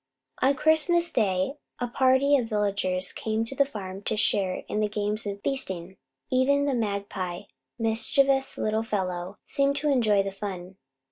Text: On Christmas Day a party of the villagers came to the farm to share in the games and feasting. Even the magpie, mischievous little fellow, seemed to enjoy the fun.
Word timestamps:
On 0.41 0.55
Christmas 0.55 1.11
Day 1.13 1.57
a 1.77 1.87
party 1.87 2.35
of 2.35 2.45
the 2.45 2.55
villagers 2.55 3.11
came 3.11 3.43
to 3.45 3.53
the 3.55 3.67
farm 3.67 4.01
to 4.05 4.17
share 4.17 4.63
in 4.67 4.79
the 4.79 4.89
games 4.89 5.27
and 5.27 5.39
feasting. 5.43 5.95
Even 6.31 6.65
the 6.65 6.73
magpie, 6.73 7.41
mischievous 7.77 8.57
little 8.57 8.81
fellow, 8.81 9.37
seemed 9.45 9.75
to 9.75 9.91
enjoy 9.91 10.23
the 10.23 10.31
fun. 10.31 10.77